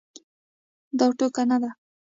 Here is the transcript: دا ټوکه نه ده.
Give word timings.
دا 0.97 1.05
ټوکه 1.17 1.43
نه 1.49 1.57
ده. 1.61 1.69